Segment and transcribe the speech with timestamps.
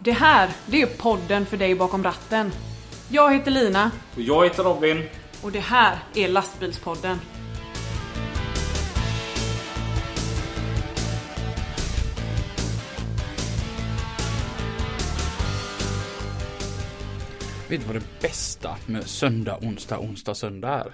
[0.00, 2.52] Det här, det är podden för dig bakom ratten.
[3.08, 5.02] Jag heter Lina Och jag heter Robin.
[5.42, 7.18] och det här är Lastbilspodden.
[17.68, 20.92] Vet du vad det bästa med söndag, onsdag, onsdag, söndag är?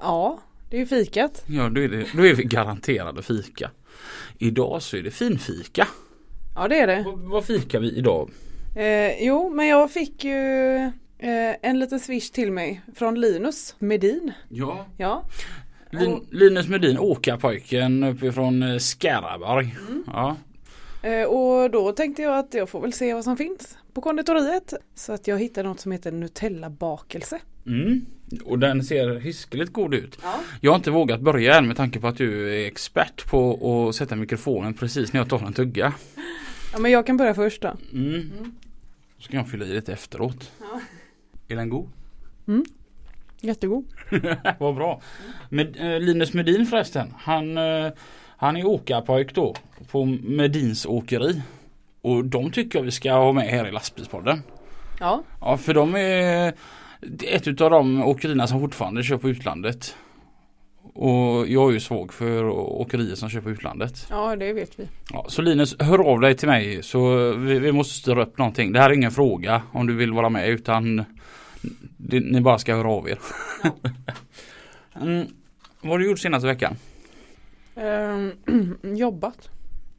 [0.00, 0.38] Ja,
[0.70, 1.42] det är ju fikat.
[1.46, 3.70] Ja, då är, det, då är vi garanterade fika.
[4.38, 5.88] Idag så är det finfika.
[6.56, 7.02] Ja, det är det.
[7.06, 8.30] Vad, vad fikar vi idag?
[8.76, 10.76] Eh, jo, men jag fick ju
[11.18, 14.32] eh, en liten swish till mig från Linus Medin.
[14.48, 14.86] Ja.
[14.96, 15.22] Ja,
[15.90, 19.76] Lin, Linus Medin, åkarpojken uppifrån eh, Skaraborg.
[20.06, 20.36] Ja.
[21.02, 24.74] eh, och då tänkte jag att jag får väl se vad som finns på konditoriet.
[24.94, 27.40] Så att jag hittade något som heter Nutella-bakelse.
[27.66, 28.06] Mm.
[28.44, 30.18] Och den ser hiskeligt god ut.
[30.22, 30.34] Ja.
[30.60, 33.94] Jag har inte vågat börja än med tanke på att du är expert på att
[33.94, 35.92] sätta mikrofonen precis när jag tar en tugga.
[36.76, 37.76] Ja, men jag kan börja först då.
[37.92, 38.54] Mm.
[39.18, 40.52] Så kan jag fylla i lite efteråt.
[40.60, 40.80] Ja.
[41.48, 41.88] Är den god?
[43.40, 43.84] Jättegod.
[44.58, 45.00] Vad bra.
[45.48, 47.14] Med, eh, Linus Medin förresten.
[47.18, 47.92] Han, eh,
[48.36, 49.54] han är åkarpojk då
[49.90, 51.42] på Medins åkeri.
[52.02, 54.42] Och de tycker jag vi ska ha med här i lastbilspodden.
[55.00, 56.54] Ja, Ja för de är
[57.22, 59.96] ett utav de åkerierna som fortfarande kör på utlandet.
[60.96, 64.06] Och jag är ju svag för åkerier som på utlandet.
[64.10, 64.88] ja det vet vi.
[65.12, 68.72] Ja, så Linus, hör av dig till mig så vi, vi måste styra upp någonting.
[68.72, 71.04] Det här är ingen fråga om du vill vara med utan
[71.96, 73.18] det, ni bara ska höra av er.
[75.00, 75.26] mm,
[75.80, 76.76] vad har du gjort senaste veckan?
[77.76, 78.32] Ehm,
[78.96, 79.50] jobbat.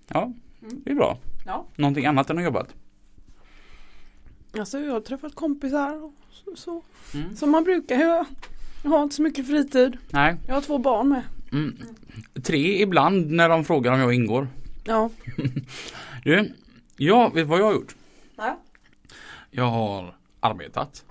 [0.08, 1.18] Ja, det är bra.
[1.46, 1.66] Ja.
[1.76, 2.74] Någonting annat än att jobbat?
[4.60, 6.56] Alltså jag har träffat kompisar och så.
[6.56, 6.84] så.
[7.18, 7.36] Mm.
[7.36, 8.26] Som man brukar göra.
[8.84, 9.98] Jag har inte så mycket fritid.
[10.10, 10.36] Nej.
[10.48, 11.24] Jag har två barn med.
[11.52, 11.78] Mm.
[12.44, 14.48] Tre ibland när de frågar om jag ingår.
[14.84, 15.10] Ja.
[16.24, 16.54] Du,
[16.98, 17.96] jag vet vad jag har gjort?
[18.36, 18.60] Ja.
[19.52, 21.06] Jag har arbetat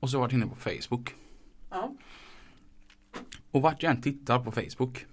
[0.00, 1.14] och så har jag varit inne på Facebook.
[1.70, 1.94] Ja.
[3.50, 5.06] Och vart jag än tittar på Facebook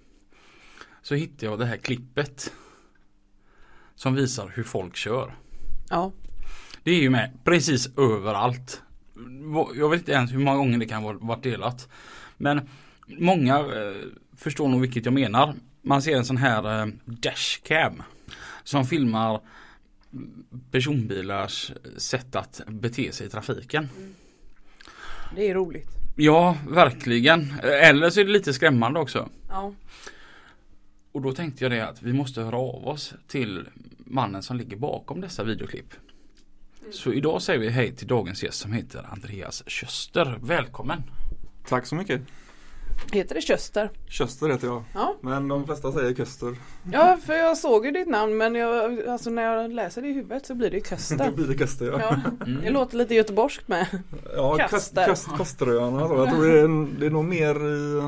[1.02, 2.52] så hittar jag det här klippet
[3.94, 5.34] som visar hur folk kör.
[5.90, 6.12] Ja.
[6.82, 8.82] Det är ju med precis överallt.
[9.74, 11.88] Jag vet inte ens hur många gånger det kan vara varit delat.
[12.36, 12.68] Men
[13.06, 13.94] många eh,
[14.36, 15.54] förstår nog vilket jag menar.
[15.82, 18.02] Man ser en sån här eh, dashcam
[18.64, 19.40] som filmar
[20.70, 23.88] personbilars sätt att bete sig i trafiken.
[25.36, 25.88] Det är roligt.
[26.16, 27.54] Ja, verkligen.
[27.62, 29.28] Eller så är det lite skrämmande också.
[29.48, 29.72] Ja.
[31.12, 34.76] Och då tänkte jag det att vi måste höra av oss till mannen som ligger
[34.76, 35.94] bakom dessa videoklipp.
[36.90, 40.38] Så idag säger vi hej till dagens gäst som heter Andreas Köster.
[40.42, 41.02] Välkommen!
[41.68, 42.20] Tack så mycket.
[43.12, 43.90] Heter det Köster?
[44.08, 44.82] Köster heter jag.
[44.94, 45.16] Ja.
[45.20, 46.54] Men de flesta säger Köster.
[46.92, 50.12] Ja, för jag såg ju ditt namn men jag, alltså när jag läser det i
[50.12, 51.30] huvudet så blir det Köster.
[51.36, 51.98] blir det Köster ja.
[52.00, 52.62] Ja, Mm.
[52.62, 53.86] det låter lite göteborgskt med.
[54.36, 55.06] Ja, Köster.
[55.06, 56.08] Köst, Köst, Kosteröarna.
[56.08, 56.14] så.
[56.14, 58.02] Jag tror det är, det är nog mer i,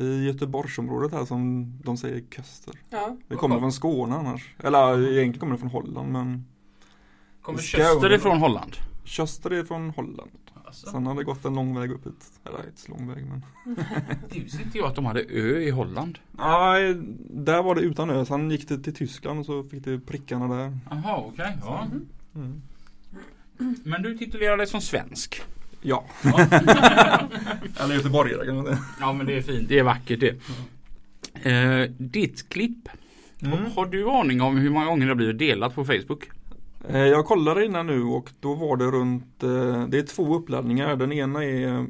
[0.00, 2.74] i Göteborgsområdet här som de säger Köster.
[2.90, 3.16] Ja.
[3.28, 4.54] Det kommer från Skåne annars.
[4.62, 6.44] Eller egentligen kommer det från Holland men
[7.44, 7.60] Kommer.
[7.60, 8.76] Köster ifrån Holland?
[9.04, 10.30] Köster är från Holland.
[10.64, 12.40] Alltså, Sen har det gått en lång väg upp hit.
[12.44, 13.44] Eller inte så lång väg men.
[14.30, 16.18] det visste inte jag att de hade ö i Holland.
[16.32, 16.94] Nej,
[17.30, 18.24] där var det utan ö.
[18.24, 20.78] Sen gick det till Tyskland och så fick det prickarna där.
[20.90, 21.56] Jaha, okej.
[21.64, 21.86] ja.
[22.34, 22.62] Mm.
[23.84, 25.42] Men du titulerar dig som svensk.
[25.82, 26.04] Ja.
[27.80, 28.78] Eller göteborgare kan man säga.
[29.00, 30.36] Ja men det är fint, det är vackert det.
[31.50, 32.88] Eh, ditt klipp.
[33.40, 33.58] Mm.
[33.76, 36.30] Har du aning om hur många gånger det har blivit delat på Facebook?
[36.88, 40.96] Eh, Jag kollade innan nu och då var det runt, eh, det är två uppladdningar.
[40.96, 41.86] Den ena är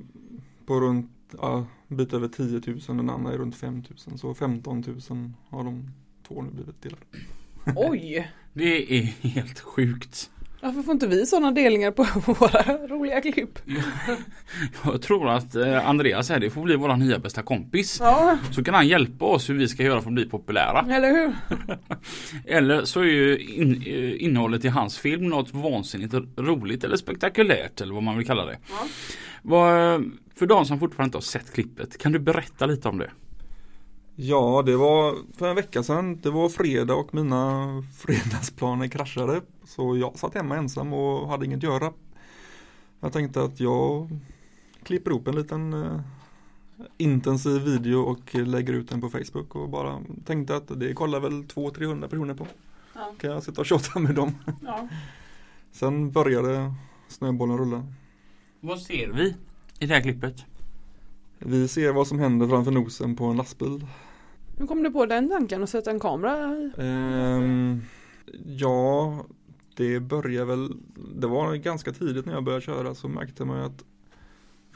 [0.66, 1.10] på runt,
[1.41, 4.19] ja, bit över 10 000, den andra är runt 5 000.
[4.19, 5.91] Så 15 000 har de
[6.28, 7.03] två nu blivit delade.
[7.77, 8.31] Oj!
[8.53, 10.31] Det är helt sjukt.
[10.65, 12.03] Varför får inte vi sådana delningar på
[12.33, 13.59] våra roliga klipp?
[14.85, 17.99] Jag tror att eh, Andreas här, det får bli vår nya bästa kompis.
[18.01, 20.87] Ja, Så kan han hjälpa oss hur vi ska göra för att bli populära.
[20.91, 21.33] eller hur?
[22.57, 27.81] Eller så är ju in, eh, innehållet i hans film något vansinnigt roligt eller spektakulärt
[27.81, 28.59] eller vad man vill kalla det.
[28.69, 30.00] Ja.
[30.37, 33.11] För de som fortfarande inte har sett klippet, kan du berätta lite om det?
[34.16, 36.20] Ja, det var för en vecka sedan.
[36.20, 37.66] Det var fredag och mina
[37.96, 39.40] fredagsplaner kraschade.
[39.64, 41.93] Så jag satt hemma ensam och hade inget att göra.
[43.00, 44.08] Jag tänkte att jag
[44.82, 46.00] klipper ihop en liten eh,
[46.96, 51.44] intensiv video och lägger ut den på Facebook och bara tänkte att det kollar väl
[51.44, 52.46] 200-300 personer på.
[52.94, 53.14] Ja.
[53.20, 54.38] Kan jag sitta och tjata med dem.
[54.62, 54.88] Ja.
[55.72, 56.75] Sen började
[57.08, 57.87] snöbollen rulla.
[58.61, 59.34] Vad ser vi
[59.78, 60.44] i det här klippet?
[61.46, 63.87] Vi ser vad som händer framför nosen på en lastbil.
[64.58, 66.70] Hur kom du på den tanken att sätta en kamera?
[66.79, 67.82] Ehm,
[68.46, 69.19] ja,
[69.76, 70.76] det börjar väl
[71.14, 73.85] det var ganska tidigt när jag började köra så märkte man ju att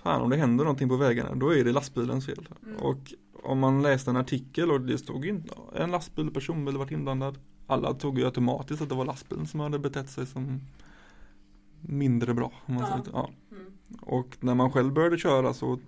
[0.02, 2.48] Fan om det händer någonting på vägarna då är det lastbilens fel.
[2.66, 2.76] Mm.
[2.76, 7.38] Och om man läste en artikel och det stod inte en lastbil, personbil varit inblandad.
[7.66, 10.60] Alla tog ju automatiskt att det var lastbilen som hade betett sig som
[11.80, 12.52] mindre bra.
[12.66, 13.00] Ja.
[13.12, 13.30] Ja.
[13.50, 13.72] Mm.
[14.00, 15.78] Och när man själv började köra så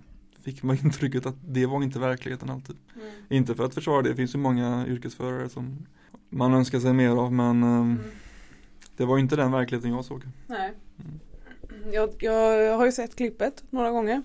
[0.43, 2.75] fick man intrycket att det var inte verkligheten alltid.
[2.95, 3.07] Mm.
[3.29, 5.85] Inte för att försvara det, det finns ju många yrkesförare som
[6.29, 7.97] man önskar sig mer av men ehm, Mm.
[8.97, 10.23] det var inte den verkligheten jag såg.
[10.47, 10.73] Nej.
[10.99, 11.19] Mm.
[11.93, 14.21] Jag, jag har ju sett klippet några gånger.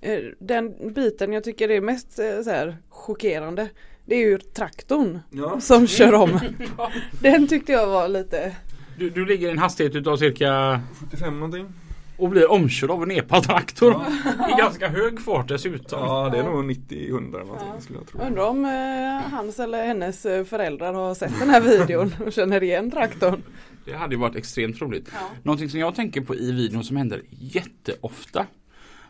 [0.00, 3.68] Eh, Den biten jag tycker är mest eh, så här, chockerande
[4.06, 5.60] Det är ju traktorn Ja.
[5.60, 6.40] som kör om.
[7.22, 8.56] Den tyckte jag var lite
[8.98, 11.72] Du, du ligger i en hastighet utav cirka 75 någonting.
[12.16, 14.02] Och blir omkörd av en epatraktor
[14.48, 16.00] i ganska hög fart dessutom.
[16.00, 17.80] Ja det är nog 90-100 eller någonting Ja.
[17.80, 18.20] skulle jag tro.
[18.20, 22.62] Undrar om eh, hans eller hennes eh, föräldrar har sett den här videon och känner
[22.62, 23.42] igen traktorn.
[23.84, 25.08] Det hade ju varit extremt roligt.
[25.12, 25.18] Ja.
[25.42, 28.46] Någonting som jag tänker på i videon som händer jätteofta.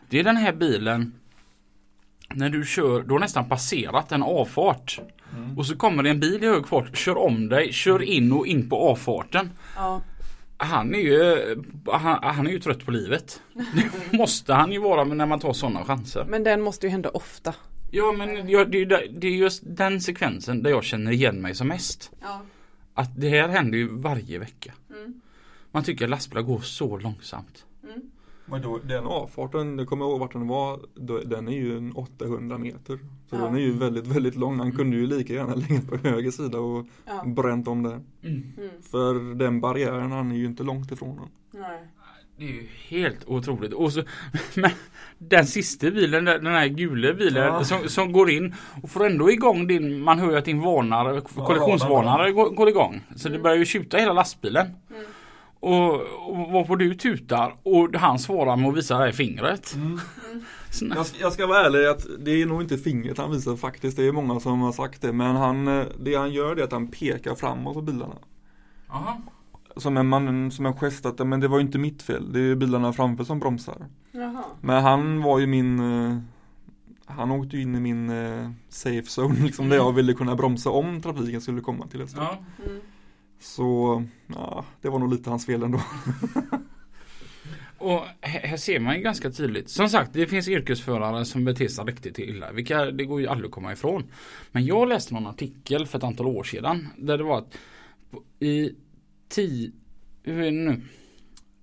[0.09, 1.13] Det är den här bilen
[2.33, 4.99] när du kör, du har nästan passerat en avfart.
[5.37, 5.57] Mm.
[5.57, 8.47] Och så kommer det en bil i hög fart, kör om dig, kör in och
[8.47, 9.49] in på avfarten.
[9.75, 10.01] Ja.
[10.57, 11.45] Han är ju,
[11.91, 13.41] han, han är ju trött på livet.
[14.11, 16.25] Det måste han ju vara när man tar sådana chanser.
[16.29, 17.55] Men den måste ju hända ofta.
[17.91, 21.11] Ja men jag, det, är ju där- det är just den sekvensen där jag känner
[21.11, 22.11] igen mig som mest.
[22.21, 22.41] Ja.
[22.93, 24.73] Att det här händer ju varje vecka.
[24.89, 25.21] Mm.
[25.71, 27.65] Man tycker att lastbilar går så långsamt.
[28.47, 28.61] Mm.
[28.61, 30.79] Men då, den avfarten, jag kommer ihåg vart den var,
[31.25, 32.99] den är ju en 800 meter.
[33.29, 33.37] Så Ja.
[33.37, 34.59] den är ju väldigt, väldigt lång.
[34.59, 37.23] Han kunde ju lika gärna legat på höger sida och Ja.
[37.25, 37.91] bränt om där.
[37.91, 38.03] Mm.
[38.57, 38.69] Mm.
[38.91, 41.61] För den barriären, han är ju inte långt ifrån den.
[41.61, 41.79] Nej.
[42.37, 43.73] Det är ju helt otroligt.
[43.73, 44.03] Och så,
[44.55, 44.69] men
[45.17, 47.63] den sista bilen, den den här gula bilen Ja.
[47.63, 51.21] som, som går in och får ändå igång din, man hör ju att din varnare,
[51.21, 53.01] kollisionsvarnare går, går igång.
[53.15, 54.65] Så det börjar ju tjuta hela lastbilen.
[54.89, 55.03] Mm.
[55.65, 55.93] Och,
[56.29, 59.75] och varpå du tutar och han svarar med att visa det här fingret.
[60.69, 63.55] Så, Jag, ska- jag ska vara ärlig att det är nog inte fingret han visar
[63.55, 63.97] faktiskt.
[63.97, 65.13] Det är många som har sagt det.
[65.13, 68.15] Men han, eh, det han gör det är att han pekar framåt på bilarna.
[68.89, 69.21] Aha.
[69.77, 72.33] Som en, man, som en gest att men det var ju inte mitt fel.
[72.33, 73.77] Det är ju bilarna framför som bromsar.
[74.11, 74.43] Jaha.
[74.61, 75.79] Men han var ju min
[76.09, 76.17] eh,
[77.05, 81.01] Han åkte in i min eh, safe zone liksom där jag ville kunna bromsa om
[81.01, 82.23] trafiken skulle komma till ett stopp.
[82.23, 82.65] Ja.
[82.65, 82.81] Mm.
[83.39, 85.81] Så ja, det var nog lite hans fel ändå.
[87.77, 89.69] Och här ser man ju ganska tydligt.
[89.69, 92.51] Som sagt, det finns yrkesförare som beter sig riktigt illa.
[92.51, 94.03] Vilka, det går ju aldrig att komma ifrån.
[94.51, 96.87] Men jag läste någon artikel för ett antal år sedan.
[96.97, 97.57] Där det var att
[98.39, 98.71] i
[99.29, 99.71] tio,
[100.23, 100.81] hur är det nu?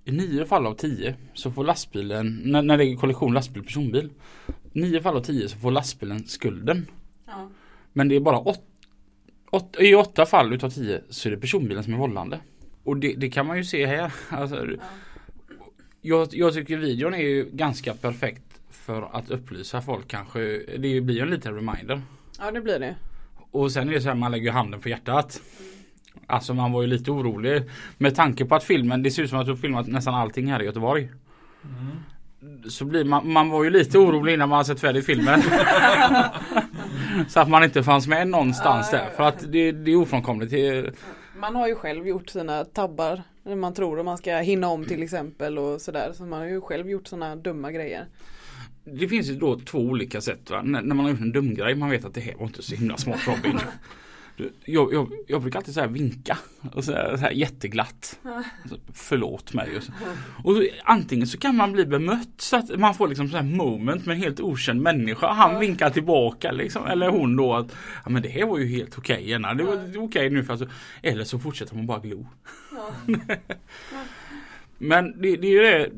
[0.04, 4.10] I nio fall av tio så får lastbilen, när, när det är kollision lastbil personbil.
[4.72, 6.86] Nio fall av tio så får lastbilen skulden.
[7.26, 7.50] Ja.
[7.92, 8.64] Men det är bara åt,
[9.52, 12.40] åt, i åtta fall utav tio så är det personbilen som är vållande.
[12.84, 14.12] Och det, det kan man ju se här.
[14.28, 14.76] Alltså, Ja.
[16.00, 20.40] jag, jag tycker videon är ju ganska perfekt för att upplysa folk kanske.
[20.78, 22.00] Det blir ju en liten reminder.
[22.38, 22.94] ja det blir det.
[23.50, 25.40] Och sen är det så här man lägger handen på hjärtat.
[26.26, 27.62] Alltså man var ju lite orolig
[27.99, 30.62] med tanke på att filmen, det ser ut som att du filmat nästan allting här
[30.62, 31.08] i Göteborg.
[32.69, 35.43] Så blir man, man var ju lite orolig innan man har sett färdigt filmen.
[37.28, 39.10] så att man inte fanns med någonstans där.
[39.16, 40.50] För att det, det är ofrånkomligt.
[40.50, 40.92] Det,
[41.36, 43.22] Man har ju själv gjort sina tabbar.
[43.42, 46.12] När man tror att man ska hinna om till exempel och sådär.
[46.14, 48.06] Så man har ju själv gjort sådana dumma grejer.
[48.85, 50.50] Det finns ju då två olika sätt.
[50.50, 50.62] Va?
[50.62, 52.62] När, när man har gjort en dum grej, man vet att det här var inte
[52.62, 53.58] så himla smart Robin.
[54.64, 56.38] Jag, jag, jag brukar alltid så här vinka
[56.72, 58.18] och så här, så här jätteglatt.
[58.68, 59.76] Så, förlåt mig.
[59.76, 59.92] Och, så.
[60.44, 63.44] och så, antingen så kan man bli bemött så att man får liksom så här
[63.44, 65.32] moment med en helt okänd människa.
[65.32, 65.58] Han Ja.
[65.58, 66.87] vinkar tillbaka liksom.
[66.87, 69.37] Eller hon då att ja, men det här var ju helt okej.
[69.37, 70.68] Okay, det var okej nu för alltså,
[71.02, 72.26] Eller så fortsätter man bara glo.
[72.72, 73.16] Ja.
[74.78, 75.90] Men det, det är ju det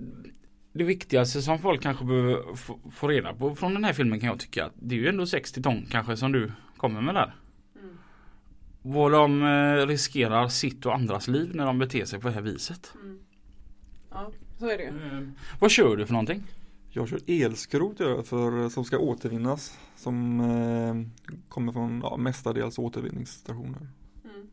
[0.75, 4.29] det viktigaste som folk kanske behöver få, få reda på från den här filmen kan
[4.29, 4.71] jag tycka.
[4.75, 7.35] Det är ju ändå 60 ton kanske som du kommer med där.
[8.85, 8.97] Mm.
[8.97, 12.43] Vad de eh, riskerar sitt och andras liv när de beter sig på det här
[12.43, 12.93] viset.
[13.03, 13.19] Mm.
[14.11, 15.31] Ja, så är det ju.
[15.61, 16.43] Vad kör du för någonting?
[16.91, 19.79] Jag kör elskrot för, som ska återvinnas.
[19.97, 23.89] Som eh, kommer från ja, mestadels återvinningsstationer.
[24.25, 24.47] Mm.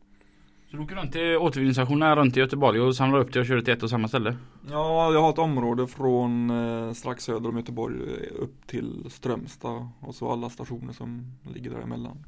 [0.70, 3.56] Så du åker runt till återvinningsstationerna runt i Göteborg och samlar upp det och kör
[3.56, 4.36] det till ett och samma ställe?
[4.70, 9.88] Ja, jag har ett område från eh, strax söder om Göteborg eh, upp till Strömstad
[10.00, 12.24] och så alla stationer som ligger däremellan.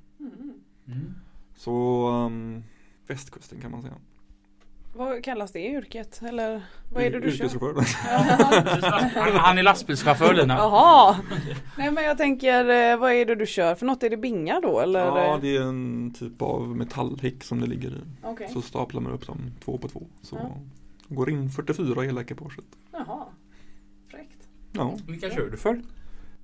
[0.87, 1.15] Mm.
[1.57, 2.65] Så um,
[3.07, 3.95] västkusten kan man säga.
[4.97, 6.23] Vad kallas det yrket?
[6.23, 7.45] Eller vad är det du kör?
[7.45, 7.85] Yrkeschaufför.
[9.21, 10.55] Han, han är lastbilschaufför Lina.
[10.55, 11.17] Jaha!
[11.79, 14.03] Nej men jag tänker, eh, vad är det du kör för något?
[14.03, 15.01] Är det bingar då eller?
[15.07, 18.01] Ja, det är en typ av metallhäck som det ligger i.
[18.23, 18.49] Okej.
[18.53, 20.07] Så staplar man upp dem två på två.
[20.23, 20.59] Så Ja.
[21.09, 22.65] Går in 44 hela ekipaget.
[22.93, 23.25] Jaha.
[24.11, 24.49] Fräckt.
[24.73, 24.97] Ja.
[25.09, 25.83] Vilka kör du för?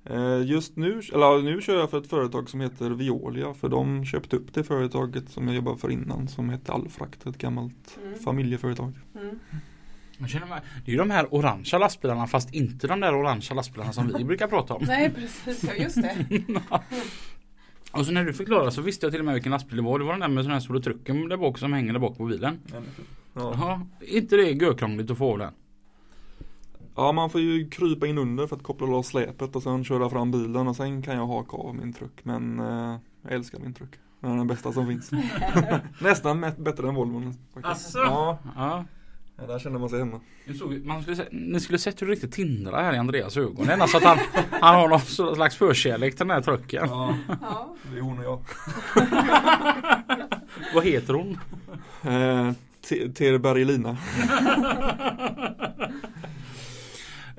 [0.05, 4.05] Eh, Just nu, eller nu kör jag för ett företag som heter Violia för de
[4.05, 8.19] köpte upp det företaget som jag jobbade för innan som hette Allfrakt, ett gammalt Mm.
[8.19, 8.93] familjeföretag.
[9.15, 9.39] Mm.
[10.27, 13.93] Känner mig, det är ju de här orangea lastbilarna fast inte de där orangea lastbilarna
[13.93, 14.83] som vi brukar prata om.
[14.87, 16.15] Nej precis, ja just det.
[17.91, 19.99] Och så när du förklarade så visste jag till och med vilken lastbil det var.
[19.99, 22.17] Det var den där med sån här stora trucken där bak som hänger där bak
[22.17, 22.59] på bilen.
[22.71, 22.81] Ja.
[23.33, 25.53] Jaha, inte det görkrångligt att få den?
[26.95, 30.09] Ja, man får ju krypa in under för att koppla loss släpet och sen köra
[30.09, 32.19] fram bilen och sen kan jag haka av min truck.
[32.23, 33.89] Men eh, jag älskar min truck.
[34.19, 35.11] Den är den bästa som finns.
[36.01, 37.33] Nästan bättre än Volvon.
[37.63, 37.99] Asså?
[37.99, 38.85] Ja, Ja.
[39.37, 40.19] ja, där känner man sig hemma.
[40.45, 43.65] Jag såg, man skulle, ni skulle sett hur det riktigt tindrar här i Andreas ögon.
[43.67, 44.17] Det är nästan att han,
[44.61, 46.85] han har någon slags förkärlek till den här trucken.
[46.89, 47.75] Ja, Ja.
[47.91, 48.39] det är hon och jag.
[50.75, 51.37] Vad heter hon?
[52.03, 52.51] Eh,
[53.13, 53.97] Ter Bergelina.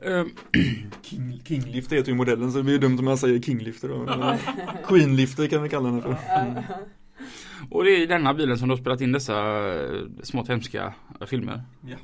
[0.05, 0.31] Ehm,
[1.03, 3.99] King, Kinglift heter ju modellen så det blir ju dumt om jag säger Kinglifter då.
[3.99, 4.39] Men
[4.87, 6.09] Queenlifter kan vi kalla den för.
[6.09, 6.65] Mm.
[7.71, 9.35] och det är i denna bilen som du har spelat in dessa
[9.75, 11.63] eh, smått hemska eh, filmer.
[11.81, 11.97] Ja.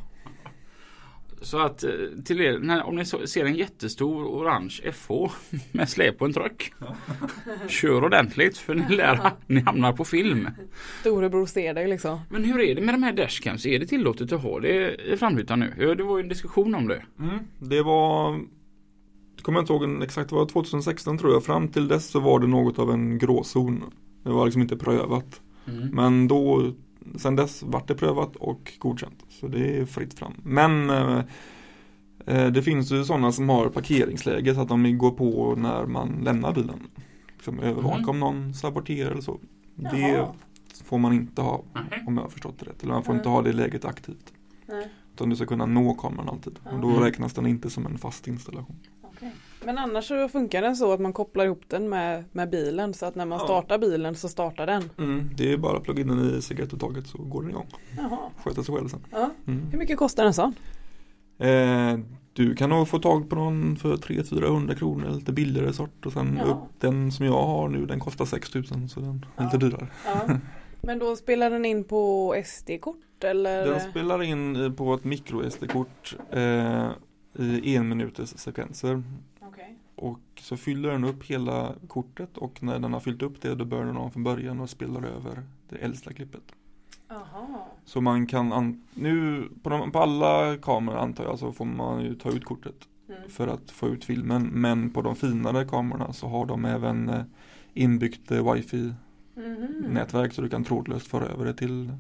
[1.41, 1.91] Så att eh,
[2.25, 5.11] till er, när, om ni så, ser en jättestor orange FH
[5.73, 6.73] med släp på en truck.
[7.69, 10.49] Kör ordentligt för ni lär ni hamnar på film.
[11.01, 12.21] Storebror ser dig liksom.
[12.31, 13.67] Men hur är det med de här dashcams?
[13.67, 15.95] Är det tillåtet att ha det i framrutan nu?
[15.95, 17.03] Det var ju en diskussion om det.
[17.19, 18.41] Mm, det var
[19.37, 21.45] det kommer jag inte ihåg exakt, det var 2016 tror jag.
[21.45, 23.85] Fram till dess så var det något av en gråzon.
[24.25, 25.41] Det var liksom inte prövat.
[25.93, 26.73] Men då,
[27.17, 29.25] sen dess vart det prövat och godkänt.
[29.29, 30.33] Så det är fritt fram.
[30.43, 31.19] Men eh,
[32.27, 36.21] eh, det finns ju sådana som har parkeringsläge så att de går på när man
[36.23, 36.87] lämnar bilen.
[37.35, 38.09] Liksom övervaka Mhm.
[38.09, 39.39] om någon saboterar eller så.
[39.75, 40.33] Det Jaha.
[40.85, 42.05] får man inte ha Nej.
[42.07, 42.83] om jag har förstått det rätt.
[42.83, 43.21] Eller man får Mm.
[43.21, 44.33] inte ha det läget aktivt.
[44.67, 44.89] Nej.
[45.15, 46.59] Utan du ska kunna nå kameran alltid.
[46.73, 47.01] Och då Mm.
[47.03, 48.77] räknas den inte som en fast installation.
[49.69, 53.07] Men annars så funkar den så att man kopplar ihop den med, med bilen så
[53.07, 53.45] att när man Ja.
[53.45, 54.83] startar bilen så startar den.
[55.37, 57.67] Det är bara att plugga in den i cigarettuttaget så går den igång.
[57.97, 58.19] Jaha.
[58.45, 59.01] Sköter sig själv sen.
[59.11, 59.31] Ja.
[59.47, 59.67] Mm.
[59.71, 60.55] Hur mycket kostar en sån?
[61.39, 61.99] Eh,
[62.33, 66.07] du kan nog få tag på någon för 300-400 kronor, lite billigare sort.
[66.07, 66.45] Och sen Ja.
[66.53, 69.89] upp, den som jag har nu den kostar 6000 så den är lite dyrare.
[70.81, 73.67] Men då spelar den in på SD-kort eller?
[73.67, 76.89] Den spelar in eh, på ett micro SD-kort eh,
[77.63, 79.03] i en minuters sekvenser.
[79.99, 83.65] Och så fyller den upp hela kortet och när den har fyllt upp det då
[83.65, 86.43] börjar den om från början och spelar över det äldsta klippet.
[87.09, 87.61] Jaha.
[87.85, 92.03] Så man kan, an- nu på, de, på alla kameror antar jag så får man
[92.05, 93.31] ju ta ut kortet Mm.
[93.31, 94.43] för att få ut filmen.
[94.53, 97.23] Men på de finare kamerorna så har de även eh,
[97.75, 98.93] inbyggt eh, wifi
[99.37, 99.85] Mhm.
[99.89, 101.93] nätverk så du kan trådlöst föra över det till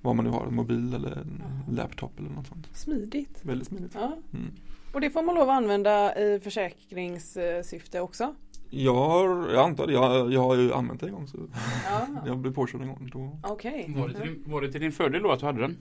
[0.00, 1.42] vad man nu har, en mobil eller en
[1.74, 2.68] laptop eller något sånt.
[2.76, 3.40] Smidigt.
[3.44, 3.92] Väldigt smidigt.
[3.94, 4.16] Ja.
[4.34, 4.50] Mm.
[4.92, 8.34] Och det får man lov att använda i försäkringssyfte också?
[8.70, 11.38] Jag har, jag antar det, jag, jag har ju använt det en gång så
[11.84, 12.06] Ja.
[12.26, 13.10] jag blev påkörd en gång.
[13.12, 13.38] Då.
[13.42, 13.94] Okej.
[13.96, 15.76] Var det, till din, var det till din fördel då att du hade den?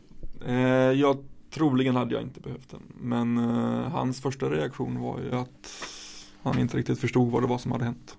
[0.48, 1.18] Eh, jag
[1.50, 2.82] troligen hade jag inte behövt den.
[3.00, 5.86] Men eh, hans första reaktion var ju att
[6.42, 8.18] han inte riktigt förstod vad det var som hade hänt.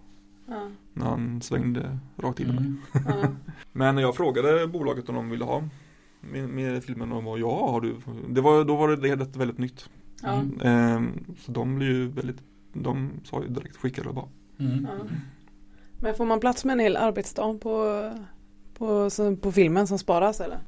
[0.49, 0.71] Ja.
[0.93, 2.59] När han svängde rakt in i mig.
[2.65, 2.81] Mm.
[2.93, 3.29] Ja.
[3.73, 5.63] Men jag frågade bolaget om de ville ha
[6.21, 7.97] med, med filmen och de var ja, har du.
[8.29, 9.89] Det var, då var det helt väldigt nytt.
[10.23, 10.33] Ja.
[10.33, 10.61] Mm.
[10.61, 14.29] Ehm, så de blev ju väldigt, de sa ju direkt skicka det bara.
[14.59, 14.89] Mm.
[14.91, 15.05] Ja.
[16.01, 18.11] Men får man plats med en hel arbetsdag på,
[18.75, 19.11] på,
[19.41, 20.59] på filmen som sparas eller?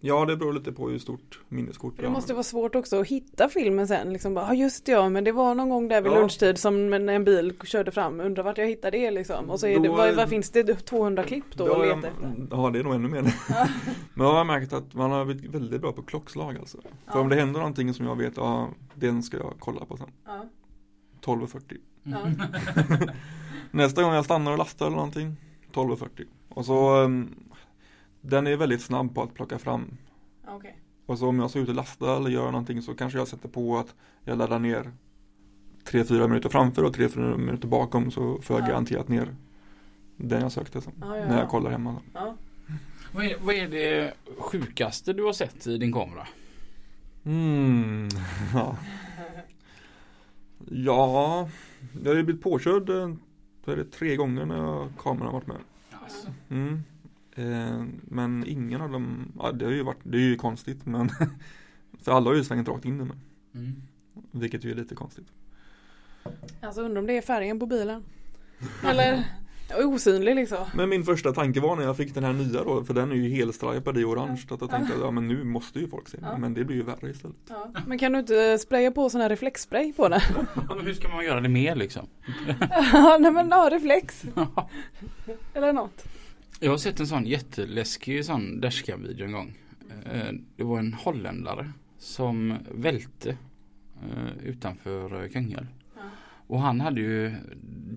[0.00, 3.48] Ja, det beror lite på hur stort minneskort det måste vara svårt också att hitta
[3.48, 4.12] filmen sen.
[4.12, 6.18] Liksom bara, ja just det, ja men det var någon gång där vid Ja.
[6.20, 8.20] lunchtid som en en bil körde fram.
[8.20, 9.50] Undrar vart jag hittade det liksom.
[9.50, 10.64] Och så är det, Då- vad, vad finns det?
[10.74, 12.46] 200 klipp då Då att leta efter?
[12.50, 13.34] ja, det är nog ännu mer.
[13.48, 13.68] Ja.
[14.14, 16.78] Men jag har märkt att man har blivit väldigt bra på klockslag alltså.
[16.82, 17.20] För Ja.
[17.20, 20.10] om det händer någonting som jag vet, ja, den ska jag kolla på sen.
[20.26, 20.44] Ja.
[21.24, 21.76] 12.40.
[22.02, 22.18] Ja.
[23.70, 25.36] Nästa gång jag stannar och lastar eller någonting,
[25.72, 26.08] 12.40.
[26.48, 27.34] Och så, um,
[28.20, 29.96] den är väldigt snabb på att plocka fram.
[30.48, 30.78] Okej.
[31.06, 33.48] Och så om jag ska ut och lasta eller göra någonting så kanske jag sätter
[33.48, 33.94] på att
[34.24, 34.92] jag laddar ner
[35.84, 38.72] 3-4 minuter framför och 3-4 minuter bakom så får jag Ja.
[38.72, 39.34] garanterat ner
[40.16, 40.92] den jag sökte sen.
[41.00, 41.40] Ja, ja, När ja.
[41.40, 41.96] jag kollar hemma.
[42.14, 42.36] Ja.
[43.12, 46.26] Vad, är, vad är det sjukaste du har sett i din kamera?
[47.24, 48.08] Mm.
[48.54, 48.76] Ja.
[50.70, 51.48] ja,
[52.04, 53.14] jag har ju blivit påkörd eh,
[53.64, 55.56] det, tre gånger när jag, kameran varit med.
[56.02, 56.28] Alltså.
[56.50, 56.82] Mm.
[57.38, 61.10] Eh, men ingen av dem, ja, det har ju varit, det är ju konstigt men
[62.02, 63.16] för alla har ju svängt rakt in i mig.
[63.54, 63.82] Mm.
[64.30, 65.26] Vilket ju är lite konstigt.
[66.60, 68.04] Alltså undrar om det är färgen på bilen.
[68.84, 69.24] Eller?
[69.76, 70.58] Osynlig liksom.
[70.74, 73.16] Men min första tanke var när jag fick den här nya då, för den är
[73.16, 76.18] ju helstripad i orange, att jag tänkte att ja, men nu måste ju folk se
[76.22, 76.38] Ja.
[76.38, 77.36] Men det blir ju värre istället.
[77.48, 77.70] Ja.
[77.86, 80.20] Men kan du inte spraya på sån här reflexspray på den?
[80.68, 82.06] Ja, hur ska man göra det mer liksom?
[82.92, 84.24] Ja, nej men ja, reflex.
[85.54, 86.04] Eller något.
[86.60, 89.54] Jag har sett en sån jätteläskig sån dashcam-video en gång.
[90.04, 93.30] Eh, Det var en holländare som välte
[94.02, 95.66] eh, utanför eh, Kungälv.
[95.96, 96.02] Ja.
[96.46, 97.34] Och han hade ju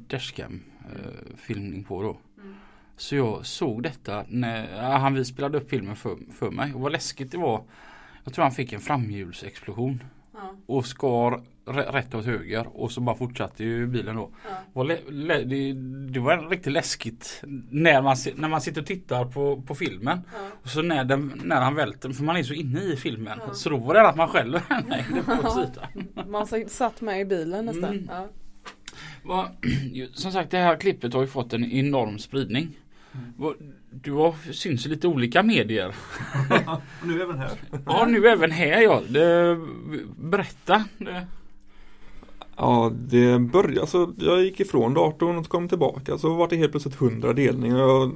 [0.08, 0.62] dashcam
[1.36, 2.18] filmning på då.
[2.42, 2.56] Mm.
[2.98, 6.74] Så jag såg detta när han spelade upp filmen för, för mig.
[6.74, 7.64] Och vad läskigt det var.
[8.24, 10.04] Jag tror han fick en framhjulsexplosion.
[10.34, 10.56] Ja.
[10.66, 14.30] Och skar rätt åt höger och så bara fortsatte ju bilen då.
[14.74, 14.84] Ja.
[14.84, 15.74] Det,
[16.10, 20.22] det var riktigt läskigt när man, när man sitter och tittar på, på filmen.
[20.34, 20.40] Ja.
[20.64, 23.40] Och så när, den, när han välter, för man är så inne i filmen.
[23.48, 23.54] Ja.
[23.54, 25.50] Så då var det att man själv hängde på Ja.
[25.50, 26.30] sidan.
[26.30, 27.90] Man satt med i bilen nästan.
[27.94, 28.08] Mm.
[30.14, 32.70] Som sagt det här klippet har ju fått en enorm spridning.
[33.38, 33.54] Va,
[33.92, 35.96] Du har syns i lite olika medier.
[37.04, 37.52] Nu även här.
[37.86, 39.02] Ja nu även här ja.
[39.10, 39.58] Det,
[40.18, 40.84] berätta.
[40.98, 41.28] Det,
[42.62, 46.72] Ja, det började, alltså jag gick ifrån datorn och kom tillbaka så var det helt
[46.72, 47.78] plötsligt hundra delningar.
[47.78, 48.12] Jag,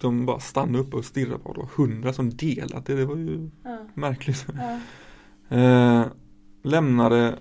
[0.00, 1.60] de bara stannade upp och stirrade på det.
[1.60, 2.94] Var hundra som delat det.
[2.94, 3.78] Det var ju Ja.
[3.94, 4.46] märkligt.
[4.54, 4.78] Ja.
[5.48, 6.04] Eh,
[6.62, 7.34] lämnade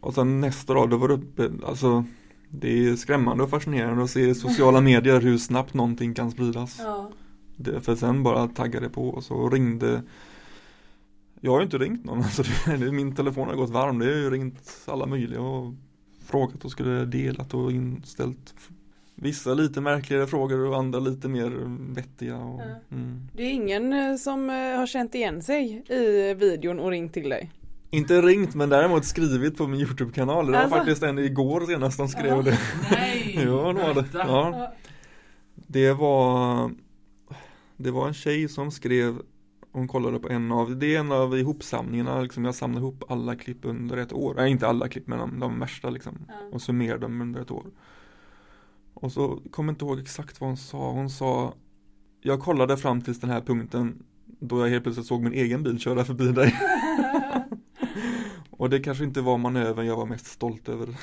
[0.00, 2.04] och sen nästa dag då var det uppe, alltså
[2.48, 6.76] det är skrämmande och fascinerande att se i sociala medier hur snabbt någonting kan spridas.
[6.82, 7.10] Ja.
[7.56, 10.02] Det, för sen bara taggade på och så ringde
[11.40, 13.98] Jag har ju inte ringt någon, alltså det, det, min telefon har gått varm.
[13.98, 15.74] Det har ju ringt alla möjliga och
[16.26, 18.54] frågat och skulle delat och inställt
[19.20, 21.50] Vissa lite märkligare frågor och andra lite mer
[21.94, 22.36] vettiga.
[22.36, 22.96] Och, Ja.
[22.96, 23.20] mm.
[23.32, 27.28] Det är ingen eh, som eh, har känt igen sig i videon och ringt till
[27.28, 27.50] dig.
[27.90, 30.46] Inte ringt men däremot skrivit på min Youtube-kanal.
[30.46, 30.76] Det var Alltså?
[30.76, 32.42] faktiskt en igår senast som skrev Ja.
[32.42, 32.58] det.
[32.90, 33.34] nej!
[33.44, 34.04] Ja, det var det.
[34.12, 34.72] Ja.
[35.56, 36.70] Det var
[37.76, 39.18] Det var en tjej som skrev
[39.78, 43.36] Hon kollade på en av Det är en av ihopsamlingarna liksom Jag samlar ihop alla
[43.36, 44.34] klipp under ett år.
[44.34, 46.18] Nej inte alla klipp men de, de värsta liksom.
[46.28, 46.34] Ja.
[46.52, 47.66] Och summerar dem under ett år.
[48.94, 50.90] Och så kommer inte ihåg exakt vad hon sa.
[50.90, 51.54] Hon sa
[52.20, 55.78] Jag kollade fram tills den här punkten Då jag helt plötsligt såg min egen bil
[55.78, 56.54] köra förbi dig.
[58.50, 60.88] Och det kanske inte var manövern jag var mest stolt över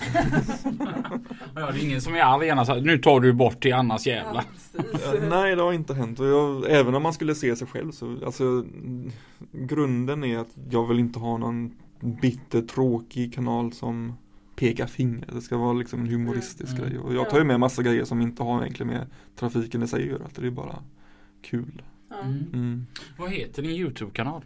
[1.56, 4.44] Ja, det är ingen som är arg här, nu tar du bort till Annas jävla.
[4.74, 7.92] Ja, nej det har inte hänt och jag, även om man skulle se sig själv
[7.92, 9.12] så alltså mm,
[9.52, 11.76] Grunden är att jag vill inte ha någon
[12.22, 14.14] bitter tråkig kanal som
[14.56, 15.30] pekar finger.
[15.34, 16.90] Det ska vara liksom en humoristisk Mm.
[16.90, 19.88] grej och jag tar ju med massa grejer som inte har egentligen med trafiken i
[19.88, 20.28] sig att göra.
[20.36, 20.76] Det är bara
[21.42, 21.82] kul.
[22.24, 22.44] Mm.
[22.54, 22.86] Mm.
[23.18, 24.46] Vad heter din Youtube-kanal?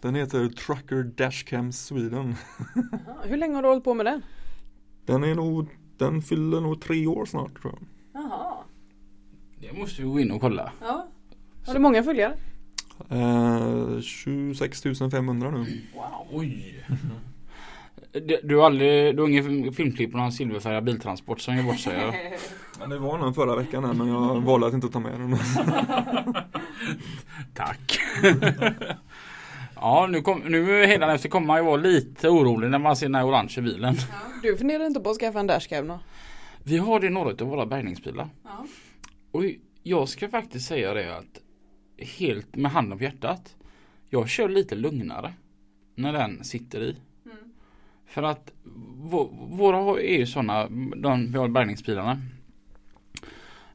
[0.00, 2.34] Den heter Trucker Dashcam Sweden.
[3.24, 4.22] Hur länge har du hållit på med den?
[5.06, 7.88] Den är nog Den fyller nog tre år snart tror jag.
[8.22, 8.56] Jaha.
[9.60, 10.72] Det måste vi gå in och kolla.
[10.80, 11.08] Ja.
[11.66, 12.36] Har du många följare?
[13.10, 15.58] Eh, 26 500 nu.
[15.94, 16.26] Wow.
[16.32, 16.84] Oj.
[18.14, 21.78] Du, du har aldrig, du har ingen filmklipp på någon silverfärgad biltransport som gör bort
[21.78, 21.94] sig?
[22.80, 25.36] Ja, det var någon förra veckan här, men jag valde att inte ta med den.
[27.54, 27.98] Tack.
[29.82, 33.06] Ja, nu, kom, nu hela efter kommer man ju vara lite orolig när man ser
[33.06, 33.94] den här orangea bilen.
[34.42, 35.98] Du funderar inte på att skaffa en dashcam då?
[36.64, 38.28] Vi har det i några av våra bärgningsbilar.
[38.44, 38.66] Ja.
[39.32, 39.42] Och
[39.82, 41.40] jag ska faktiskt säga det att
[42.18, 43.56] helt med handen på hjärtat.
[44.10, 45.32] Jag kör lite lugnare
[45.94, 46.96] när den sitter i.
[47.24, 47.36] Mm.
[48.06, 48.52] För att
[48.98, 52.20] vå- våra är ju sådana, de vi har bärgningsbilarna.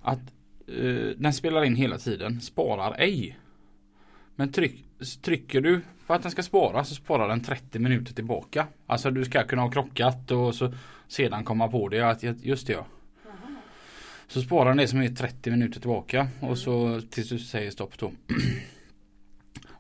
[0.02, 0.20] Att
[0.68, 3.38] eh, den spelar in hela tiden, sparar ej.
[4.40, 4.86] Men tryck,
[5.22, 8.68] trycker du på att den ska spara så sparar den 30 minuter tillbaka.
[8.86, 10.74] Alltså du ska kunna ha krockat och så
[11.08, 12.86] sedan komma på det att just det ja.
[14.28, 17.98] Så sparar den det som är 30 minuter tillbaka och så tills du säger stopp
[17.98, 18.12] då.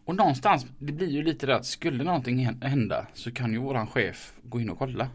[0.05, 3.87] Och någonstans, det blir ju lite det att skulle någonting hända så kan ju våran
[3.87, 5.09] chef gå in och kolla.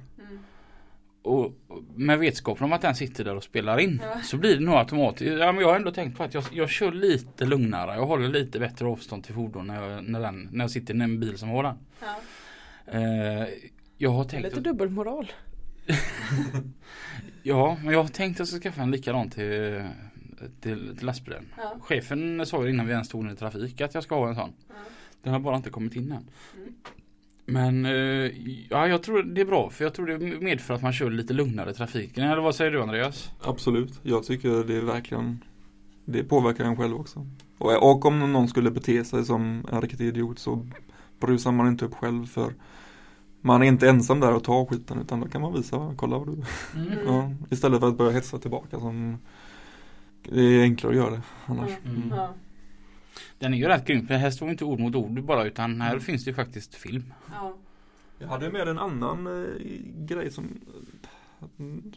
[1.23, 1.53] Och
[1.95, 4.21] med vetskapen om att den sitter där och spelar in Ja.
[4.23, 5.39] så blir det nog automatiskt.
[5.39, 7.95] Ja, men jag har ändå tänkt på att jag, jag kör lite lugnare.
[7.95, 11.01] Jag håller lite bättre avstånd till fordon när jag, när den, när jag sitter i
[11.01, 11.77] en bil som har den.
[12.01, 12.17] Ja.
[12.93, 13.49] Eh,
[13.99, 15.33] jag har Det är tänkt lite att, dubbelmoral.
[17.43, 19.83] Ja, men jag har tänkt att jag ska skaffa en likadan till,
[20.61, 21.47] till, till lastbilen.
[21.57, 21.77] Ja.
[21.81, 24.53] Chefen sa ju innan vi ens stod i trafik att jag ska ha en sån.
[24.69, 24.75] Ja.
[25.23, 26.29] Den har bara inte kommit in än.
[26.57, 26.75] Mm.
[27.45, 27.93] Men eh,
[28.71, 31.33] ja, jag tror det är bra för jag tror det medför att man kör lite
[31.33, 32.25] lugnare i trafiken.
[32.25, 33.31] Eller vad säger du Andreas?
[33.41, 35.45] Absolut, jag tycker det är verkligen
[36.05, 37.27] Det påverkar en själv också.
[37.59, 40.67] Och, och om någon skulle bete sig som en riktig idiot så
[41.21, 42.55] brusar man inte upp själv för
[43.41, 46.27] man är inte ensam där och tar skiten utan då kan man visa, kolla vad
[46.27, 46.33] du
[46.77, 46.99] Mm.
[47.07, 49.19] ja, Istället för att börja hetsa tillbaka som
[50.23, 51.71] det är enklare att göra det annars.
[51.85, 52.13] Mm.
[52.17, 52.35] Ja.
[53.39, 55.91] Den är ju rätt grym för här står inte ord mot ord bara utan här
[55.91, 56.01] Mm.
[56.01, 57.15] finns det ju faktiskt film.
[57.33, 57.57] Ja.
[58.19, 59.55] Jag hade med en annan eh,
[60.07, 60.61] grej som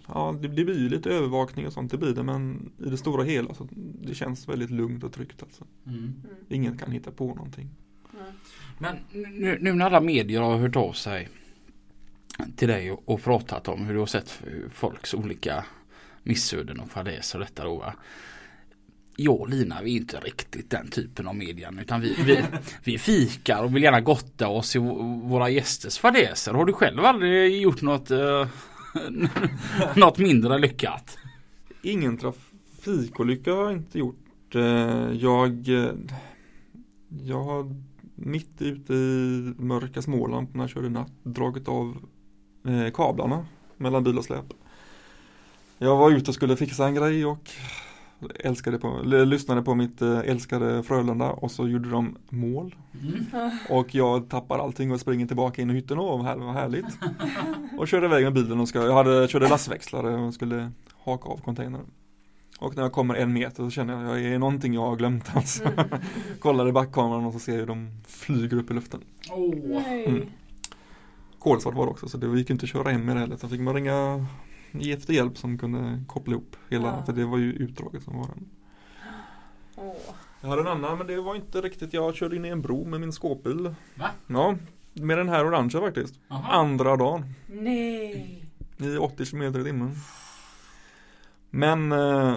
[0.08, 2.98] Ja, det, det blir ju lite övervakning och sånt, det blir det men i det
[2.98, 3.68] stora hela så
[4.02, 5.64] det känns väldigt lugnt och tryggt alltså.
[5.88, 6.14] Mm.
[6.50, 7.70] Ingen kan hitta på någonting.
[8.12, 8.32] Nej.
[8.80, 8.98] Men
[9.42, 11.30] nu, nu när alla medier har hört av sig
[12.56, 15.66] till dig och, och pratat om hur du har sett folks olika
[16.24, 17.94] missöden och fadäser och detta då va.
[19.18, 22.44] Jag och Lina vi är inte riktigt den typen av media utan vi, vi,
[22.84, 24.80] vi fikar och vill gärna gotta oss i
[25.24, 26.54] våra gästers fadäser.
[26.54, 28.48] Har du själv aldrig gjort något, eh,
[29.96, 31.18] något mindre lyckat?
[31.82, 34.56] Ingen trafikolycka har jag inte gjort.
[34.56, 34.62] Eh,
[35.14, 35.94] jag eh,
[37.24, 37.76] Jag har
[38.16, 41.98] mitt ute i mörka Småland när jag körde natt dragit av
[42.68, 43.46] eh, kablarna
[43.78, 44.46] mellan bil och släp.
[45.78, 47.50] Jag var ute och skulle fixa en grej och
[48.40, 52.76] älskade på, lyssnade på mitt eh, älskade Frölunda och så gjorde de mål.
[53.70, 56.86] Och jag tappar allting och springer tillbaka in i hytten och här vad härligt.
[57.78, 60.72] Och körde iväg med bilen och ska, jag hade, körde lastväxlare och skulle
[61.04, 61.86] haka av containern.
[62.60, 64.96] Och när jag kommer en meter så känner jag att det är någonting jag har
[64.96, 65.64] glömt alltså.
[66.40, 69.02] Kollar i backkameran och så ser jag hur de flyger upp i luften.
[69.64, 70.06] Nej.
[70.06, 70.28] Mm.
[71.40, 73.38] Kolsvart var det också så det gick inte att köra hem med det heller.
[73.38, 74.26] Så fick man ringa
[74.82, 77.04] efter hjälp som kunde koppla ihop hela, Ja.
[77.06, 78.50] för det var ju utdraget som var den.
[79.76, 79.96] Åh.
[80.42, 82.86] Jag hade en annan men det var inte riktigt, jag körde in i en bro
[82.86, 83.76] med min skåpbil.
[83.96, 84.10] Va?
[84.28, 84.56] Ja,
[84.94, 86.20] med den här orangea faktiskt.
[86.30, 86.52] Aha.
[86.54, 87.26] Andra dagen.
[87.48, 88.46] Nej.
[88.78, 89.96] I 80 km i timmen.
[91.50, 92.36] Men eh,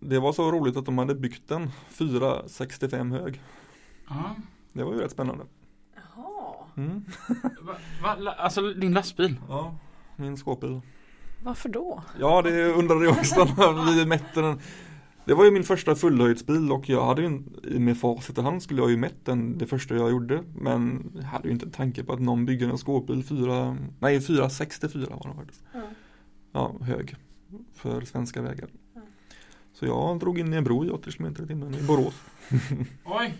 [0.00, 3.40] det var så roligt att de hade byggt den 465 hög.
[4.08, 4.34] Ja.
[4.72, 5.44] Det var ju rätt spännande.
[5.94, 6.54] Jaha.
[6.76, 7.04] Mm.
[7.62, 9.36] Va, va, alltså din lastbil?
[9.48, 9.74] Ja,
[10.16, 10.80] min skåpbil.
[11.44, 12.02] Varför då?
[12.20, 14.60] Ja, det undrade jag också när vi mätte den.
[15.24, 17.28] Det var ju min första fullhöjdsbil och jag hade ju
[17.78, 20.42] med facit i hand skulle jag ju mätt den det första jag gjorde.
[20.54, 24.20] Men jag hade ju inte en tanke på att någon bygger en skåpbil 4, nej
[24.20, 25.62] 464 var den faktiskt.
[25.72, 25.80] Ja.
[26.52, 27.16] Ja, hög.
[27.74, 28.68] För svenska vägar.
[29.72, 32.14] Så jag drog in i en bro i 80 km i timmen i Borås.
[33.04, 33.34] Oj.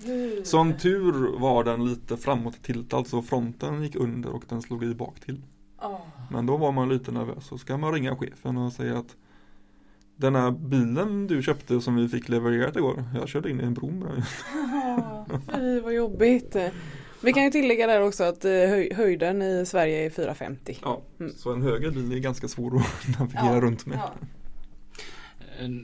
[0.45, 4.95] Som tur var den lite framåt tilt, alltså fronten gick under och den slog i
[4.95, 5.41] bak till.
[5.85, 6.01] Åh.
[6.31, 9.17] Men då var man lite nervös så ska man ringa chefen och säga att
[10.17, 13.75] den här bilen du köpte som vi fick levererat igår, jag körde in i en
[13.75, 14.23] bro med den.
[14.83, 16.57] Ah, Fy vad jobbigt.
[17.23, 20.79] Vi kan ju tillägga där också att eh, höj höjden i Sverige är 450.
[20.83, 21.33] Ja, Mm.
[21.37, 23.99] så en höger bil är ganska svår att navigera Ja, runt med.
[23.99, 24.13] Ja.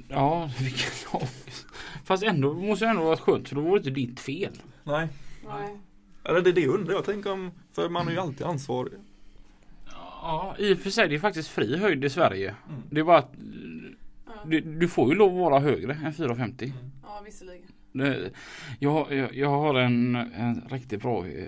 [0.09, 1.67] Ja, vilken ångest.
[2.05, 4.53] Fast ändå måste det ändå vara skönt för då var det inte ditt fel.
[4.85, 5.09] Nej,
[5.49, 5.77] Nej.
[6.25, 8.93] eller det är det undrar jag, tänk om, för man är ju alltid ansvarig.
[10.23, 12.55] Ja, i och för sig det är faktiskt fri höjd i Sverige.
[12.69, 12.83] Mm.
[12.91, 13.33] Det är bara att
[14.47, 16.73] du, du får ju lov att vara högre än 450.
[17.03, 17.63] ja, visserligen.
[17.93, 18.31] Det-
[18.79, 21.45] Jag, jag, jag har en, en riktigt bra eh,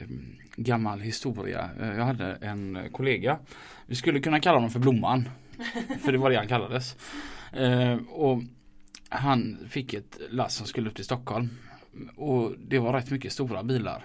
[0.57, 1.71] gammal historia.
[1.81, 3.39] Eh, Jag hade en kollega.
[3.87, 5.29] Vi skulle kunna kalla honom för Blomman.
[6.01, 6.97] För det var det han kallades.
[7.53, 8.43] Eh, och
[9.09, 11.49] han fick ett lass som skulle upp till Stockholm.
[12.17, 14.05] Och det var rätt mycket stora bilar.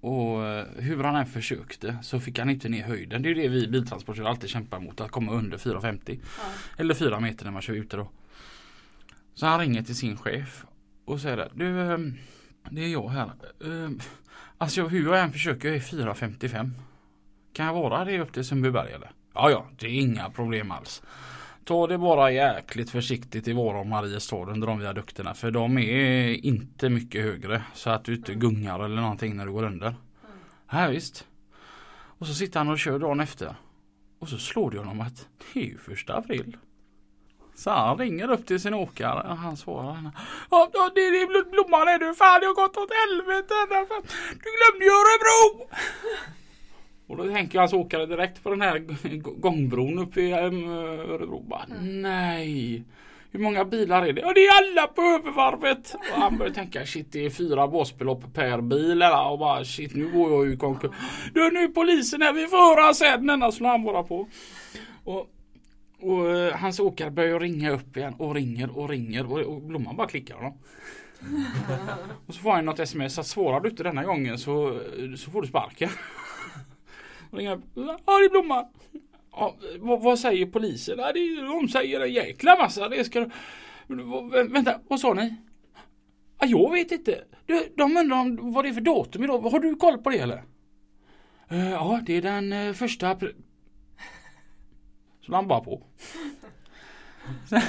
[0.00, 3.22] Och eh, hur han än försökte så fick han inte ner höjden.
[3.22, 5.00] Det är det vi biltransportörer alltid kämpar mot.
[5.00, 6.18] Att komma under 450.
[6.22, 6.42] Ja.
[6.76, 8.08] Eller 4 meter när man kör ute då.
[9.34, 10.64] Så han ringer till sin chef
[11.04, 11.48] och säger.
[11.54, 12.14] Du, ehm,
[12.70, 13.30] det är jag här.
[13.64, 14.00] Ehm,
[14.60, 16.70] Alltså hur jag än försöker, jag är 4,55.
[17.52, 19.10] Kan jag vara det upp till Sundbyberg eller?
[19.34, 21.02] Ja, ja, det är inga problem alls.
[21.68, 26.46] Ta det bara jäkligt försiktigt i Vara och Mariestad under de viadukterna för de är
[26.46, 29.94] inte mycket högre så att du inte gungar eller någonting när du går under.
[30.70, 31.26] Ja, visst.
[32.18, 33.54] Och så sitter han och kör dagen efter.
[34.18, 36.56] Och så slår det honom att det är ju första april.
[37.54, 40.10] Så han ringer upp till sin åkare och han svarar
[40.50, 42.14] Ja, ja det är Bl- Blomman är du.
[42.14, 43.54] Fan det har gått åt helvete.
[44.30, 45.68] Du glömde ju Örebro.
[47.08, 48.78] Och då tänker hans åkare direkt på den här
[49.40, 51.42] gångbron uppe i Örebro.
[51.42, 52.84] Bara, Nej.
[53.30, 54.20] Hur många bilar är det?
[54.20, 55.94] Ja det är alla på övervarvet.
[55.94, 59.02] Och han börjar tänka shit det är fyra båsbelopp per bil.
[59.02, 59.30] Eller?
[59.30, 60.90] Och bara shit nu går jag ju konkurs.
[61.34, 63.26] Du nu är polisen här vi får höra sen.
[63.26, 64.28] Denna slår han bara på.
[65.04, 65.30] Och
[66.00, 69.96] och eh, hans åkare börjar ringa upp igen och ringer och ringer och, och Blomman
[69.96, 70.52] bara klickar honom.
[72.26, 74.80] och så får han något sms att svarar du inte denna gången så,
[75.16, 75.88] så får du sparken
[77.30, 77.64] och ringer upp.
[77.74, 78.64] Ja det är Blomman.
[79.32, 80.98] Ja, vad, vad säger polisen?
[80.98, 82.88] Ja, det, är- de säger en jäkla massa.
[82.88, 83.26] Det ska
[84.50, 85.34] Vänta, vad sa ni?
[86.40, 87.24] Ja, jag vet inte.
[87.46, 89.38] De, de undrar om vad det är för datum idag.
[89.40, 90.42] Har du koll på det eller?
[91.48, 93.34] Eh, ja, det är den eh, första april.
[95.26, 95.82] Så han bara på.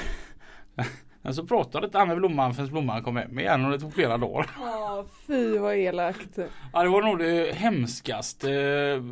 [1.22, 3.94] Men så pratade inte han med blomman förrän blomman kom hem igen och det tog
[3.94, 4.50] flera dagar.
[4.60, 6.38] Ja, fy vad elakt.
[6.72, 9.02] Ja det var nog det hemskaste eh,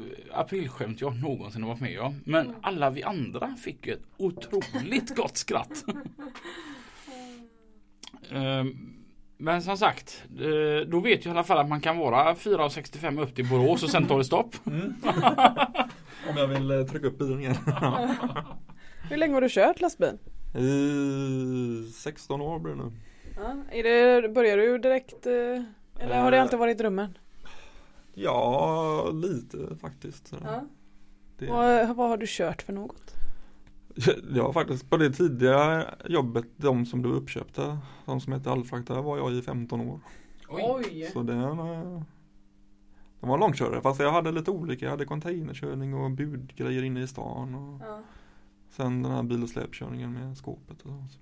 [0.40, 2.21] aprilskämt jag någonsin har varit med om.
[2.25, 5.85] Men alla vi andra fick ett otroligt gott skratt.
[8.33, 8.77] Ehm,
[9.38, 13.21] Men som sagt, eh, då vet jag i alla fall att man kan vara 4,65
[13.23, 14.55] upp till Borås och sen tar det stopp.
[16.31, 17.57] Om jag vill eh, trycka upp bilen igen.
[19.11, 20.18] Hur länge har du kört lastbil?
[20.54, 22.92] I 16 år blir det nu.
[23.37, 23.82] Ja, är
[24.22, 25.32] det, börjar du direkt eh,
[26.04, 26.42] eller har det Eh.
[26.42, 27.18] alltid varit drömmen?
[28.14, 30.32] Ja, lite faktiskt.
[31.38, 33.14] Det, Vad, vad har du kört för något?
[34.34, 38.88] jag har faktiskt på det tidiga jobbet, de som blev uppköpta, de som hette Allfrakt,
[38.88, 40.00] där var jag i 15 år.
[41.12, 42.02] Så det, eh,
[43.20, 44.84] de var långkörare fast jag hade lite olika.
[44.84, 47.54] Jag hade containerkörning och budgrejer inne i stan.
[47.54, 48.00] Och Ja.
[48.70, 50.83] Sen den här bil och släpkörningen med skåpet.
[50.83, 51.18] Och så.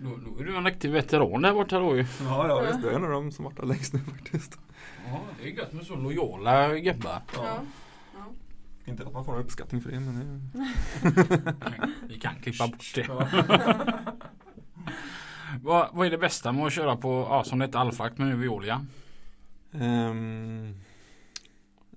[0.00, 2.06] Då, då är du en riktig veteran där borta då ju.
[2.20, 2.82] Ja, ja visst.
[2.82, 4.58] Det är en av de som varit där längst nu faktiskt.
[5.06, 7.22] Ja, det är gött med så lojala gubbar.
[7.36, 7.60] Ja.
[8.84, 10.50] Inte att man får en uppskattning för det men
[11.02, 11.54] det
[12.08, 13.06] Vi kan klippa bort det.
[15.62, 18.28] vad, vad är det bästa med att köra på, ja, som det heter Alfakt men
[18.28, 18.86] nu Veolia?
[19.72, 20.74] Ehm,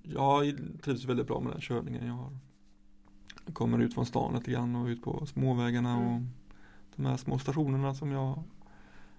[0.02, 2.38] jag trivs väldigt bra med den körningen jag har.
[3.52, 6.06] Kommer ut från stan lite grann och ut på småvägarna Mm.
[6.14, 6.22] och
[6.96, 8.42] de här små stationerna som jag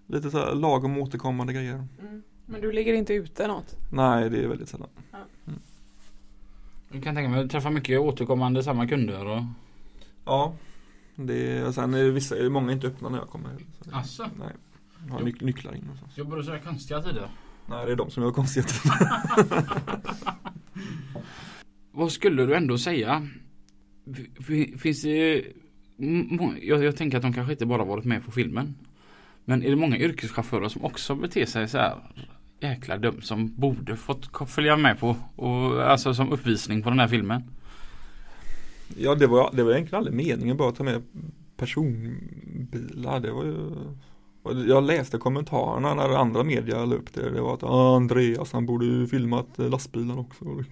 [0.09, 1.87] Lite så här lagom återkommande grejer.
[2.01, 2.23] Mm.
[2.45, 3.75] Men du ligger inte ute något?
[3.91, 4.89] Nej, det är väldigt sällan.
[6.91, 9.43] Jag kan tänka mig att träffa mycket återkommande samma kunder och
[10.25, 10.53] Ja.
[11.15, 13.49] Det är, sen är det vissa, är många inte öppna när jag kommer.
[13.81, 14.25] Så, Asså?
[14.39, 14.53] Nej.
[15.07, 16.19] Jag har nyc- nycklar in och så.
[16.19, 17.29] Jobbar du så här konstiga tider?
[17.65, 18.81] Nej, det är de som gör konstigheter.
[21.91, 23.27] Vad skulle du ändå säga?
[24.77, 25.43] Finns det
[26.61, 28.75] jag, jag tänker att de kanske inte bara varit med på filmen.
[29.45, 31.95] Men är det många yrkeschaufförer som också beter sig så här
[32.59, 37.07] jäkla dumt som borde fått följa med på och alltså som uppvisning på den här
[37.07, 37.43] filmen?
[38.97, 41.03] Ja, det var, det var egentligen aldrig meningen bara att ta med
[41.57, 43.19] personbilar.
[43.19, 43.55] Det var ju
[44.67, 47.29] jag läste kommentarerna när andra media la upp det.
[47.29, 50.45] Det var att Andreas han borde ju filmat lastbilen också.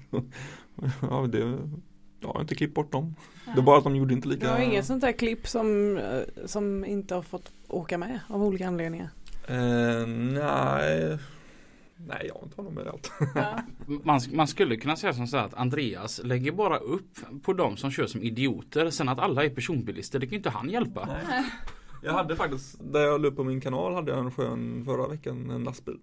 [1.02, 1.58] Ja, det,
[2.28, 3.16] jag har inte klippt bort dem.
[3.54, 4.52] Det är bara att de gjorde inte Du lika.
[4.52, 8.68] har inget sånt där klipp som, eh, som inte har fått åka med av olika
[8.68, 9.10] anledningar?
[9.48, 11.18] Eh, nej.
[12.08, 13.12] Nej, jag har inte honom med allt.
[14.04, 17.78] Man, man skulle kunna säga som så här att Andreas lägger bara upp på de
[17.78, 18.90] som kör som idioter.
[18.90, 21.10] Sen att alla är personbilister, det kan ju inte han hjälpa.
[22.04, 25.08] Jag hade faktiskt, där jag la upp på min kanal hade jag en skön förra
[25.08, 25.98] veckan en lastbil.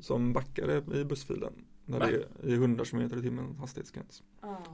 [0.00, 1.52] Som backade i bussfilen.
[1.84, 4.22] När det är i 100 km i timmen hastighetsgräns.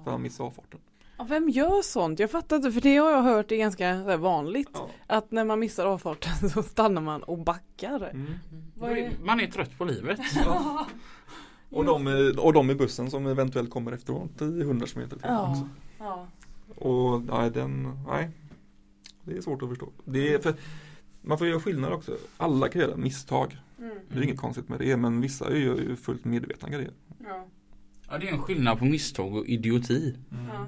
[0.04, 0.80] För han missade avfarten.
[1.16, 2.18] Ja, vem gör sånt?
[2.18, 4.70] Jag fattar inte för det har jag hört är ganska vanligt.
[4.74, 4.88] Ja.
[5.06, 8.10] Att när man missar avfarten så stannar man och backar.
[8.10, 8.26] Mm.
[8.82, 9.12] Är...
[9.24, 10.20] Man är trött på livet.
[11.70, 15.50] Och, de, i- och de i bussen som eventuellt kommer efteråt i 100 km Ja.
[15.50, 15.68] också.
[15.98, 16.26] Ja.
[16.76, 18.30] Och nej, den, nej.
[19.24, 19.88] Det är svårt att förstå.
[20.04, 20.54] Det är för,
[21.22, 22.16] man får göra skillnad också.
[22.36, 23.56] Alla kan göra misstag.
[23.78, 23.96] Mm.
[24.08, 24.96] Det är inget konstigt med det.
[24.96, 26.90] Men vissa gör ju fullt medvetna grejer.
[27.18, 27.46] Ja.
[28.10, 30.16] Ja, det är en skillnad på misstag och idioti.
[30.30, 30.66] Ja.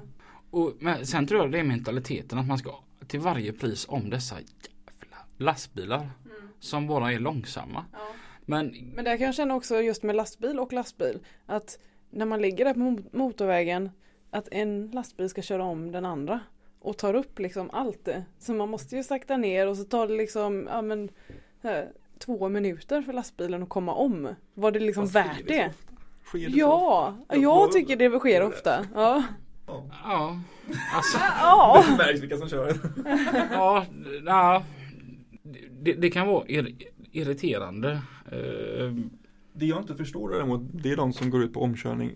[0.55, 2.71] Och, men sen tror jag det är mentaliteten att man ska
[3.07, 6.49] till varje pris om dessa jävla lastbilar Mm.
[6.59, 7.85] som bara är långsamma.
[7.93, 7.99] Ja.
[8.45, 12.41] Men Men där kan jag känna också just med lastbil och lastbil att när man
[12.41, 13.89] ligger där på mot- motorvägen
[14.31, 16.39] att en lastbil ska köra om den andra
[16.79, 18.25] och tar upp liksom allt det.
[18.39, 21.09] Så man måste ju sakta ner och så tar det liksom ja, men,
[21.63, 24.29] här, två minuter för lastbilen att komma om.
[24.53, 25.71] Var det liksom Fast värt det?
[26.33, 28.85] det Ja, jag tycker det sker ofta.
[28.93, 29.23] Ja.
[29.67, 29.85] Ja.
[30.03, 30.39] ja,
[30.93, 31.83] alltså, Ja.
[31.89, 32.73] Det märks vilka som kör.
[33.51, 33.85] ja,
[34.25, 34.63] ja
[35.81, 36.75] det, det kan vara ir,
[37.11, 37.91] irriterande.
[38.31, 38.93] Eh,
[39.53, 42.15] Det jag inte förstår däremot, det är de som går ut på omkörning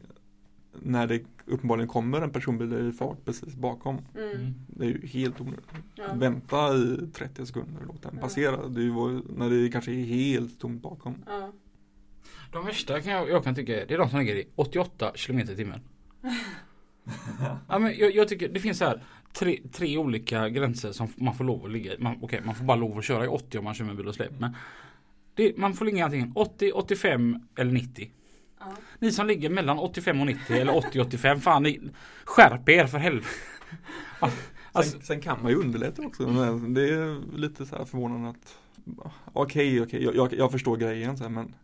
[0.82, 3.98] när det uppenbarligen kommer en personbil i fart precis bakom.
[4.18, 4.54] Mm.
[4.68, 5.66] Det är ju helt onödigt.
[5.96, 6.04] Ja.
[6.16, 8.22] Vänta i 30 sekunder och låt den Ja.
[8.22, 8.68] passera.
[8.68, 11.16] Det är ju när det kanske är helt tomt bakom.
[11.28, 11.52] Ja.
[12.52, 15.40] de värsta kan jag, jag kan tycka det är de som ligger i 88 km
[15.40, 15.80] i timmen.
[17.68, 21.36] ja, men jag, jag tycker det finns så här tre, tre olika gränser som man
[21.36, 21.98] får lov att ligga i.
[22.00, 24.08] Man, Okej, man får bara lov att köra i 80 om man kör med bil
[24.08, 24.40] och släp.
[24.40, 24.56] Men
[25.34, 28.12] det, man får ligga antingen 80, 85 eller 90.
[28.60, 28.66] Ja.
[29.00, 31.80] Ni som ligger mellan 85 och 90 eller 80 85 fan ni,
[32.24, 33.28] skärp er för helvete.
[34.72, 36.28] Alltså- sen, sen kan man ju underlätta också.
[36.28, 38.58] Men det är lite så här förvånande att
[39.34, 41.56] Okej, okej, jag, jag, jag förstår grejen så här, men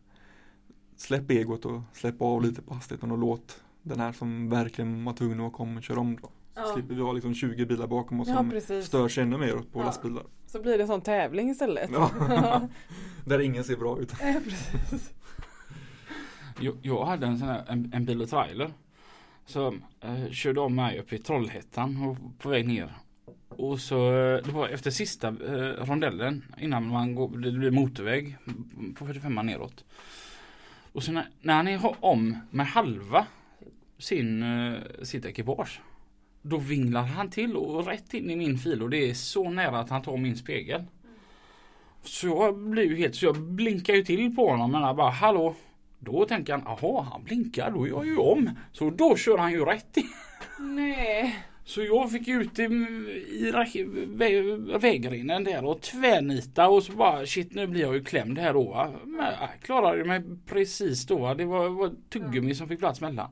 [0.98, 5.14] Släpp egot och släpp av lite på hastigheten och låt den här som verkligen var
[5.14, 6.28] tvungen att komma och köra om då.
[6.28, 6.74] Så Ja.
[6.74, 8.86] slipper vi ha liksom 20 bilar bakom oss Ja som precis.
[8.86, 9.84] stör sig ännu mer på Ja.
[9.84, 10.24] lastbilar.
[10.48, 11.90] Så blir det en sån tävling istället.
[11.94, 12.12] Ja.
[13.26, 14.14] Där ingen ser bra ut.
[14.22, 15.14] Ja, precis.
[16.60, 18.72] Jag, jag hade en sån här, en, en bil och trailer.
[19.46, 22.94] Som eh, körde om mig uppe i Trollhättan och på väg ner.
[23.50, 28.38] Och så, eh, det var efter sista eh, rondellen innan man går, det blir motorväg
[28.96, 29.86] på 45 neråt.
[30.92, 33.26] Och så när, när han är om med halva
[33.98, 35.82] sin, eh, sitt ekipage.
[36.42, 39.80] Då vinglar han till och rätt in i min fil och det är så nära
[39.80, 40.84] att han tar min spegel.
[42.04, 45.10] Så jag blir ju helt, så jag blinkar ju till på honom men jag bara
[45.10, 45.56] hallå.
[46.00, 48.50] Då tänker han, jaha han blinkar, då är jag ju om.
[48.72, 50.10] Så då kör han ju rätt in.
[50.60, 51.36] Nej.
[51.64, 57.56] Så jag fick ut i, i vä- vägrenen där och tvärnita och så bara shit
[57.56, 58.94] nu blir jag ju klämd här då va.
[59.04, 61.36] Men jag klarade mig precis då va.
[61.36, 63.30] Det var, var tuggummi som fick plats mellan.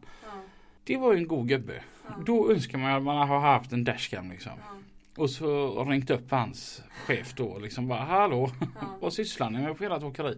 [0.85, 0.95] Ja.
[0.95, 1.83] Det var ju en god gubbe.
[2.25, 4.51] Då önskar man att man har haft en dashcam liksom.
[4.57, 5.21] Ja.
[5.21, 8.67] Och så ringt upp hans chef då liksom bara hallå Ja.
[9.01, 10.37] vad sysslar ni med på ert åkeri?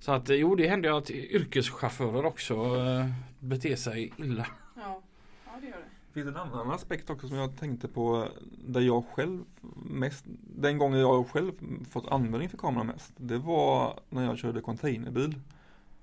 [0.00, 3.06] Så att jo det händer ju att yrkeschaufförer också eh,
[3.38, 4.46] beter sig illa.
[4.76, 5.02] Ja.
[5.46, 5.84] ja, det gör det.
[6.06, 8.28] Det finns en annan aspekt också som jag tänkte på
[8.66, 9.44] där jag själv
[9.76, 10.24] mest,
[10.56, 11.52] den gången jag själv
[11.90, 13.12] fått användning för kameran mest.
[13.16, 15.34] Det var när jag körde containerbil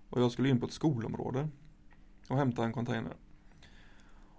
[0.10, 1.48] och jag skulle in på ett skolområde
[2.28, 3.14] och hämta en container.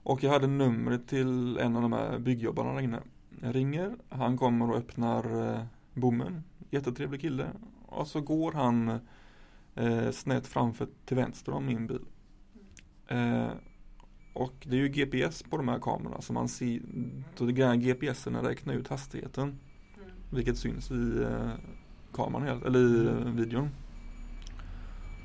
[0.02, 3.00] Och jag hade numret till en av de här byggjobbarna där inne.
[3.42, 5.62] Jag ringer, han kommer och öppnar eh,
[5.94, 6.44] bommen.
[6.70, 7.46] Jättetrevlig kille.
[7.86, 8.88] Och så går han
[9.74, 12.04] eh, snett framför till vänster om min bil.
[13.08, 13.48] Eh,
[14.32, 16.80] och det är ju GPS på de här kamerorna så man ser,
[17.34, 19.44] så det GPSen räknar ut hastigheten.
[19.48, 20.10] Mm.
[20.30, 21.50] Vilket syns i eh,
[22.12, 23.68] kameran, eller i eh, videon.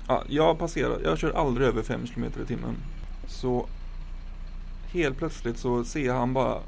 [0.08, 2.76] Ja, jag passerar, jag kör aldrig över 5 km i timmen.
[3.28, 3.68] Så
[4.96, 6.62] helt plötsligt så ser han bara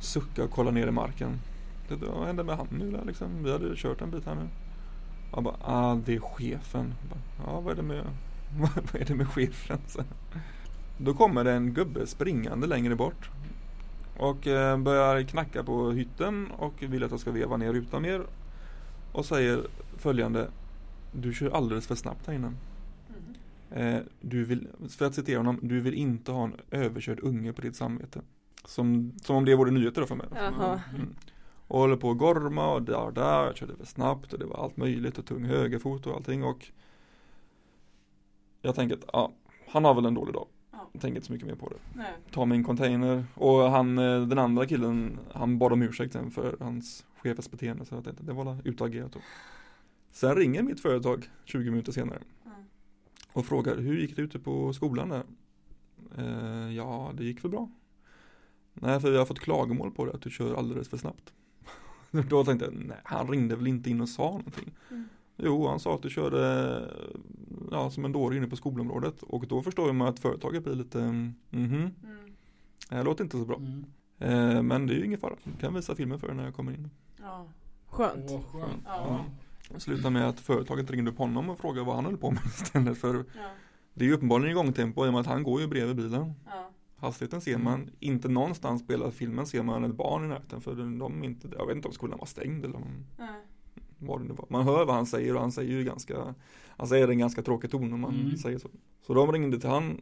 [0.00, 1.40] sucka och kolla ner i marken.
[1.88, 3.44] Det, vad hände med han nu där liksom?
[3.44, 4.48] Vi hade kört en bit här nu.
[5.34, 6.94] Jag bara, ah det är chefen.
[7.10, 8.04] Bara, Ja vad är det med,
[8.92, 9.78] vad är det med chefen?
[9.86, 10.02] Så.
[10.98, 13.30] Då kommer det en gubbe springande längre bort.
[14.18, 18.22] Och eh, börjar knacka på hytten och vill att jag ska veva ner rutan mer.
[19.12, 19.62] Och säger
[19.96, 20.48] följande.
[21.12, 22.52] Du kör alldeles för snabbt här inne.
[23.74, 27.60] Eh, du vill, för att citera honom, du vill inte ha en överkörd unge på
[27.60, 28.22] ditt samvete.
[28.64, 30.26] Som, som om det vore nyheter då för mig.
[30.94, 31.14] Mm.
[31.66, 34.64] Och håller på att gorma och där där, jag körde för snabbt och det var
[34.64, 36.70] allt möjligt och tung högerfot och allting och
[38.62, 39.32] Jag tänker att, ja,
[39.68, 40.46] han har väl en dålig dag.
[40.70, 40.88] Ja.
[40.92, 41.76] Tänker inte så mycket mer på det.
[41.94, 42.12] Nej.
[42.30, 46.56] Ta min container och han, eh, den andra killen, han bad om ursäkt sen för
[46.60, 49.20] hans chefens beteende så jag tänkte det var utagerat då.
[50.10, 52.56] Sen ringer mitt företag 20 minuter senare Mm.
[53.32, 55.22] Och frågar hur gick det ute på skolan där?
[56.18, 57.70] Eh, ja, det gick väl bra.
[58.74, 61.32] Nej, för vi har fått klagomål på det att du kör alldeles för snabbt.
[62.28, 64.74] Då tänkte jag, nej, han ringde väl inte in och sa någonting.
[64.90, 65.08] Mm.
[65.36, 66.82] Jo, han sa att du körde
[67.70, 70.98] ja, som en dåre inne på skolområdet och då förstår man att företaget blir lite,
[70.98, 71.90] mhm, Mm.
[72.90, 73.56] det låter inte så bra.
[73.56, 73.84] Mm.
[74.18, 76.54] Eh, men det är ju ingen fara, jag kan visa filmen för er när jag
[76.54, 76.90] kommer in.
[77.20, 77.46] Ja.
[77.86, 78.30] Skönt.
[78.30, 78.82] Åh, skönt.
[78.86, 79.24] Ja.
[79.40, 79.41] Det
[79.80, 82.98] slutade med att företaget ringde upp honom och frågade vad han höll på med istället
[82.98, 83.22] för Ja.
[83.94, 86.32] det är ju uppenbarligen igångtempo i och med att han går ju bredvid bilen.
[86.46, 86.70] Ja.
[86.96, 91.24] Hastigheten ser man, inte någonstans spelar filmen ser man ett barn i närheten för de
[91.24, 93.04] inte, jag vet inte om skolan var stängd eller om,
[93.98, 94.46] vad det nu var.
[94.48, 96.34] Man hör vad han säger och han säger ju ganska,
[96.68, 98.36] han säger en ganska tråkig ton om man Mm.
[98.36, 98.68] säger så.
[99.06, 100.00] Så de ringde till han,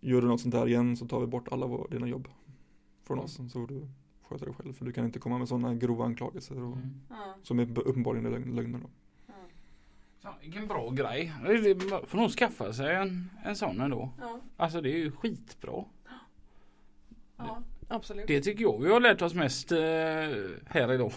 [0.00, 2.28] gör du något sånt här igen så tar vi bort alla våra, dina jobb
[3.06, 3.88] från oss så du
[4.22, 7.40] sköter dig själv för du kan inte komma med sådana grova anklagelser och, Mm.
[7.42, 8.90] Som är uppenbarligen är lögn- lögner då.
[10.22, 11.32] Fan, Vilken bra grej.
[12.06, 14.10] Får nog skaffa sig en, en sån ändå.
[14.20, 14.40] Ja.
[14.56, 15.84] Alltså det är ju skitbra.
[17.36, 17.62] Ja.
[17.88, 18.26] Absolut.
[18.26, 19.78] Det tycker jag vi har lärt oss mest eh,
[20.66, 21.12] här idag.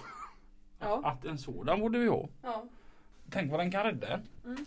[0.79, 1.01] Ja.
[1.03, 2.29] Att en sådan borde vi ha.
[2.41, 2.65] Ja.
[3.29, 4.21] Tänk vad den kan rädda en.
[4.45, 4.65] Mm.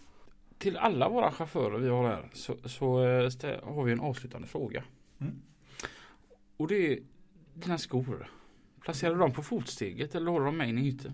[0.59, 4.46] Till alla våra chaufförer vi har här så, så eh, stä- har vi en avslutande
[4.49, 4.85] fråga.
[5.18, 5.35] Mm.
[6.57, 6.99] Och det är
[7.55, 8.31] dina skor.
[8.81, 11.12] Placerar du dem på fotsteget eller håller de med in i hytten?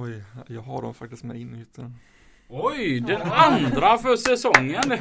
[0.00, 1.94] Oj, jag har dem faktiskt med in i hytten.
[2.48, 4.82] Oj, den andra för säsongen!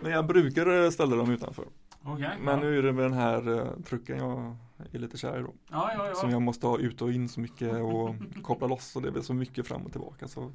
[0.00, 1.64] Men jag brukar eh, ställa dem utanför.
[2.02, 2.30] Okej.
[2.40, 4.56] Men nu är det med den här uh, trucken jag
[4.92, 5.52] är lite kär i då.
[5.70, 6.34] Ja, ja, Som ja.
[6.34, 9.22] jag måste ha ut och in så mycket och koppla loss och det är väl
[9.22, 10.52] så mycket fram och tillbaka så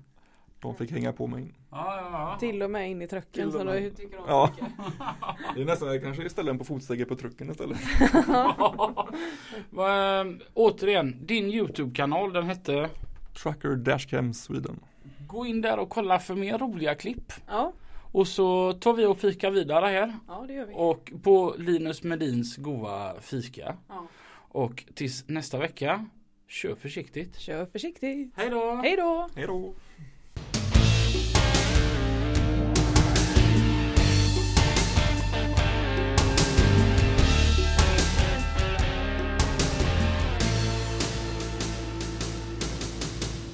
[0.61, 1.53] de fick hänga på mig in.
[1.71, 2.37] ja, ja, ja.
[2.39, 3.83] Till och med in i trucken med.
[3.83, 4.49] du tycker om Ja.
[4.59, 4.65] så.
[5.55, 7.77] Det är nästan, jag kanske ställer den på fotsteget på trucken istället.
[9.69, 12.89] Va, eh, återigen, din Youtube-kanal den hette
[13.43, 14.79] Trucker Dashcam Sweden.
[15.27, 17.33] Gå in där och kolla för mer roliga klipp.
[17.47, 17.73] Ja.
[18.11, 20.15] Och så tar vi och fika vidare här.
[20.27, 20.73] Ja det gör vi.
[20.77, 23.75] Och på Linus Medins goa fika.
[23.89, 24.07] Ja.
[24.53, 26.05] Och tills nästa vecka,
[26.47, 27.39] kör försiktigt.
[27.39, 28.33] Kör försiktigt.
[28.35, 28.75] Hej då!
[28.75, 29.29] Hej då!
[29.35, 29.73] Hej då!